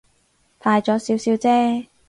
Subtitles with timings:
[0.57, 1.85] 快咗少少啫